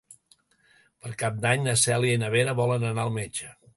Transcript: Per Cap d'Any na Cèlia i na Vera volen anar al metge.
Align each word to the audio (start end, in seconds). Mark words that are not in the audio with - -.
Per 1.03 1.11
Cap 1.23 1.37
d'Any 1.43 1.67
na 1.67 1.77
Cèlia 1.81 2.17
i 2.19 2.23
na 2.23 2.31
Vera 2.37 2.57
volen 2.61 2.87
anar 2.93 3.05
al 3.05 3.15
metge. 3.19 3.53